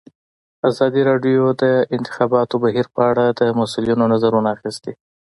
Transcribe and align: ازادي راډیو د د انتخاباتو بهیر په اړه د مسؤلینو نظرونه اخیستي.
ازادي 0.69 1.01
راډیو 1.09 1.43
د 1.53 1.55
د 1.61 1.63
انتخاباتو 1.95 2.55
بهیر 2.63 2.87
په 2.95 3.01
اړه 3.09 3.25
د 3.39 3.41
مسؤلینو 3.59 4.03
نظرونه 4.13 4.49
اخیستي. 4.55 4.93